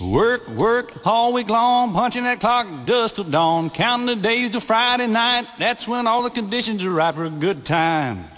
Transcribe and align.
Work, 0.00 0.46
work 0.48 1.06
all 1.06 1.32
week 1.32 1.48
long, 1.48 1.94
punching 1.94 2.24
that 2.24 2.38
clock 2.38 2.66
dust 2.84 3.16
till 3.16 3.24
dawn, 3.24 3.70
counting 3.70 4.06
the 4.06 4.16
days 4.16 4.50
till 4.50 4.60
Friday 4.60 5.06
night. 5.06 5.46
That's 5.58 5.88
when 5.88 6.06
all 6.06 6.22
the 6.22 6.30
conditions 6.30 6.84
are 6.84 6.90
right 6.90 7.14
for 7.14 7.24
a 7.24 7.30
good 7.30 7.64
time. 7.64 8.28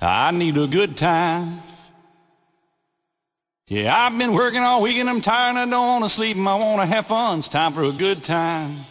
I 0.00 0.32
need 0.32 0.58
a 0.58 0.66
good 0.66 0.96
time. 0.96 1.62
Yeah, 3.68 3.96
I've 3.96 4.18
been 4.18 4.32
working 4.32 4.62
all 4.62 4.82
week 4.82 4.96
and 4.96 5.08
I'm 5.08 5.20
tired 5.20 5.50
and 5.50 5.58
I 5.60 5.66
don't 5.66 5.86
want 5.86 6.04
to 6.04 6.10
sleep 6.10 6.36
and 6.36 6.48
I 6.48 6.56
want 6.56 6.80
to 6.80 6.86
have 6.86 7.06
fun. 7.06 7.38
It's 7.38 7.46
time 7.46 7.72
for 7.72 7.84
a 7.84 7.92
good 7.92 8.24
time. 8.24 8.84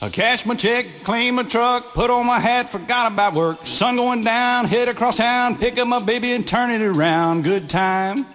I 0.00 0.10
cash 0.10 0.44
my 0.44 0.54
check, 0.54 0.86
clean 1.04 1.36
my 1.36 1.42
truck, 1.42 1.94
put 1.94 2.10
on 2.10 2.26
my 2.26 2.38
hat, 2.38 2.68
forgot 2.68 3.10
about 3.10 3.34
work. 3.34 3.64
Sun 3.64 3.96
going 3.96 4.22
down, 4.24 4.66
head 4.66 4.88
across 4.88 5.16
town, 5.16 5.56
pick 5.56 5.78
up 5.78 5.88
my 5.88 6.02
baby 6.02 6.32
and 6.32 6.46
turn 6.46 6.70
it 6.70 6.84
around. 6.84 7.44
Good 7.44 7.68
time. 7.70 8.26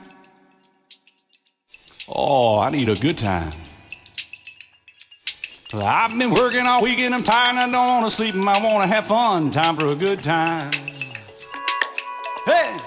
Oh, 2.07 2.59
I 2.59 2.71
need 2.71 2.89
a 2.89 2.95
good 2.95 3.17
time. 3.17 3.53
I've 5.73 6.17
been 6.17 6.31
working 6.31 6.65
all 6.65 6.81
week 6.81 6.99
and 6.99 7.15
I'm 7.15 7.23
tired 7.23 7.51
and 7.51 7.59
I 7.59 7.71
don't 7.71 8.01
want 8.01 8.05
to 8.05 8.11
sleep 8.11 8.35
and 8.35 8.47
I 8.49 8.61
want 8.61 8.83
to 8.83 8.93
have 8.93 9.07
fun. 9.07 9.51
Time 9.51 9.77
for 9.77 9.87
a 9.87 9.95
good 9.95 10.21
time. 10.21 10.71
Hey! 12.45 12.77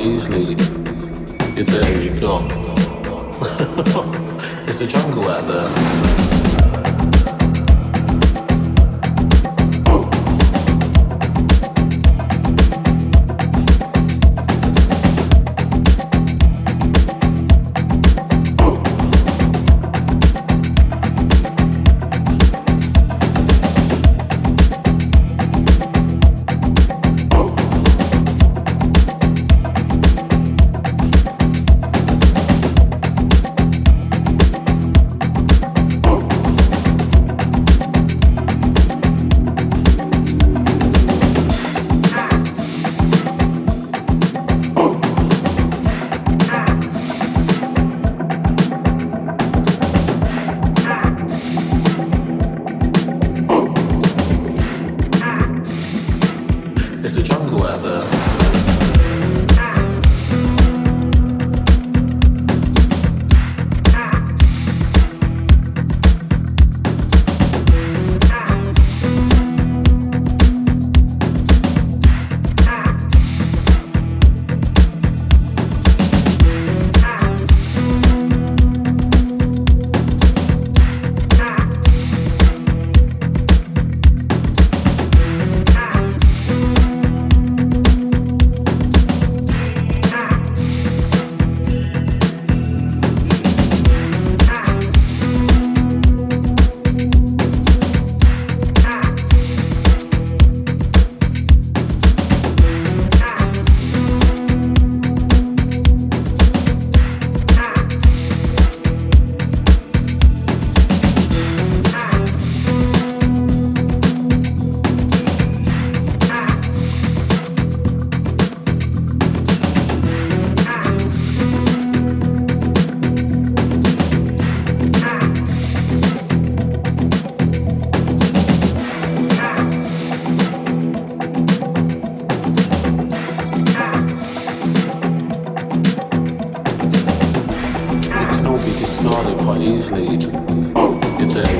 Easily. 0.00 0.54
You're 1.54 1.64
there, 1.64 2.02
you're 2.02 2.20
gone. 2.20 2.50
it's 4.68 4.82
a 4.82 4.86
jungle 4.86 5.28
out 5.28 5.48
there. 5.48 6.09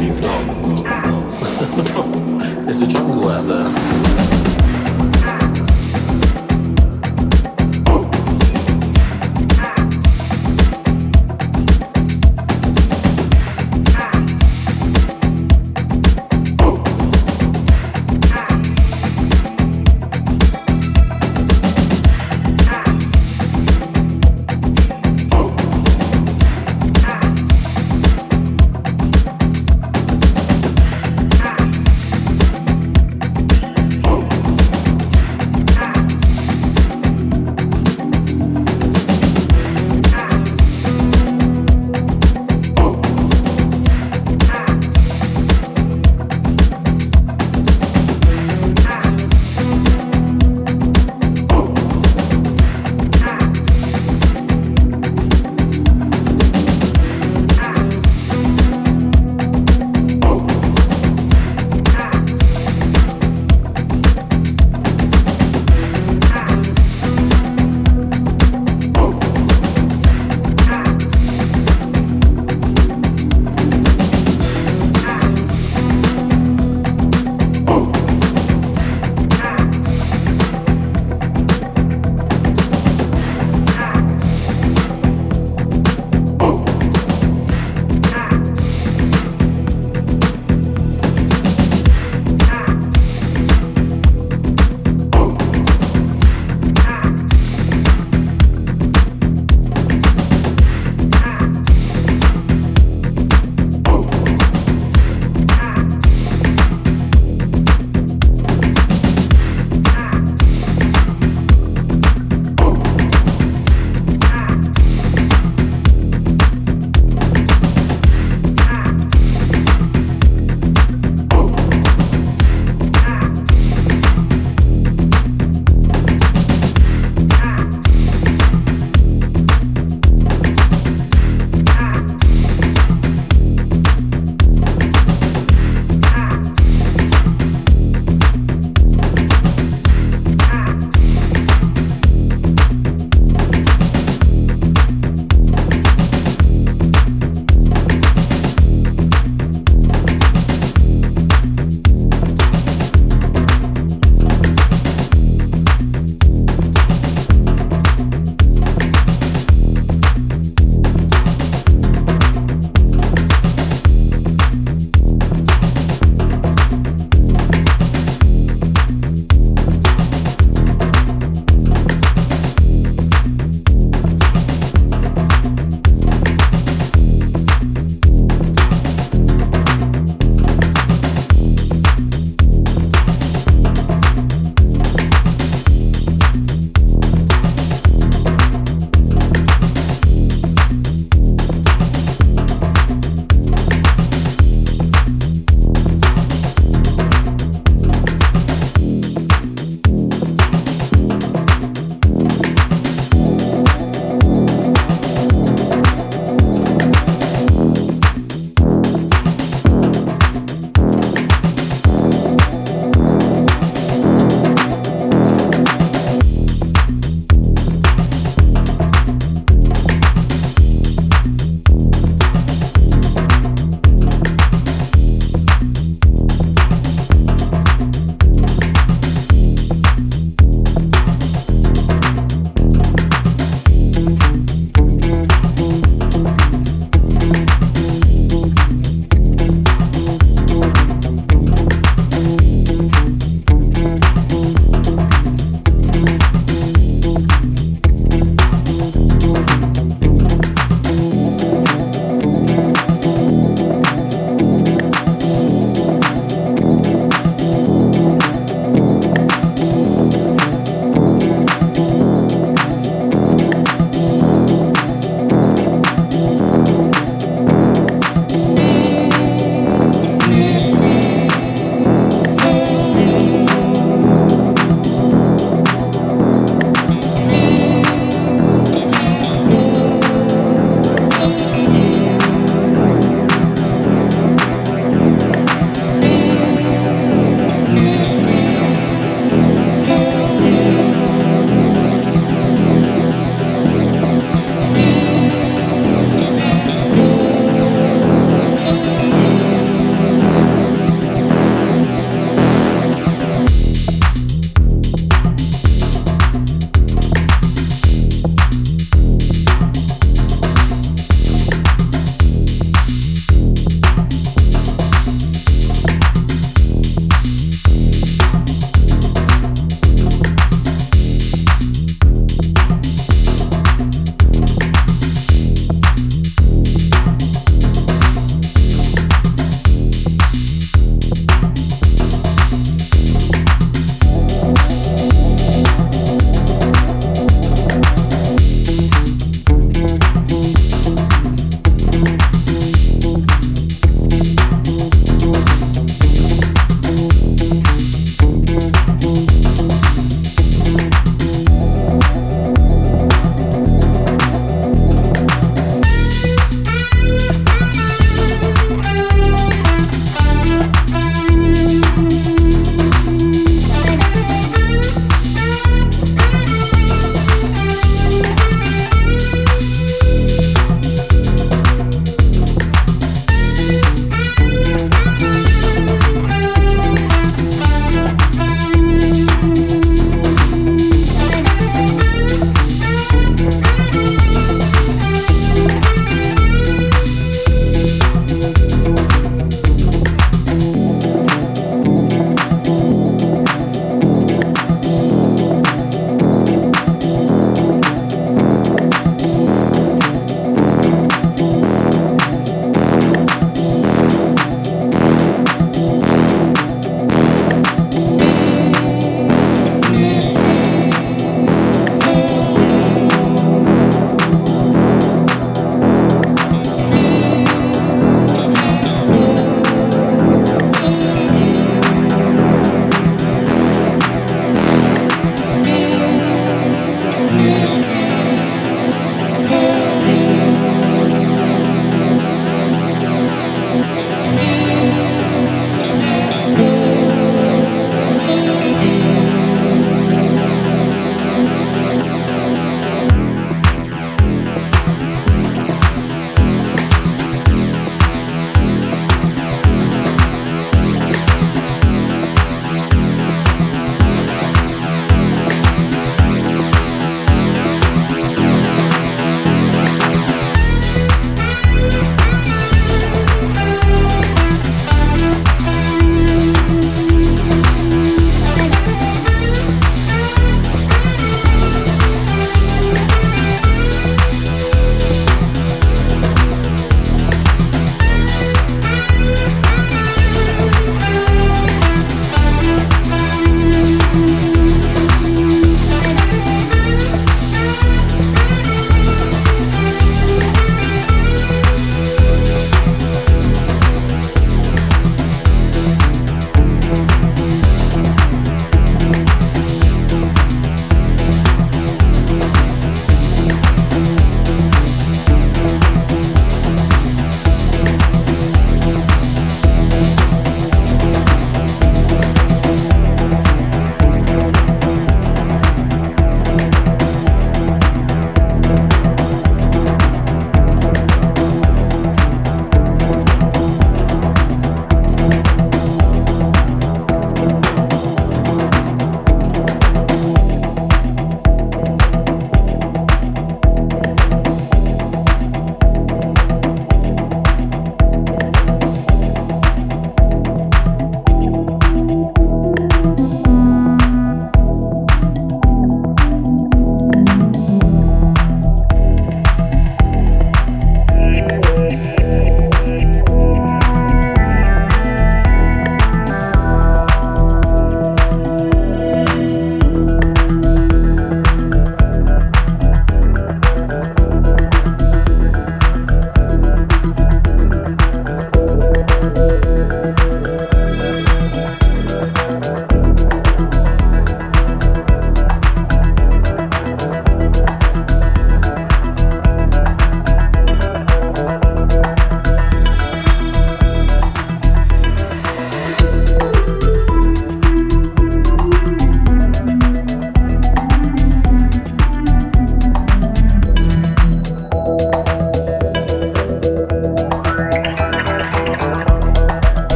You've 0.00 0.20
got. 0.20 0.44
There's 2.64 2.82
a 2.82 2.86
jungle 2.86 3.28
out 3.28 3.46
there. 3.46 3.97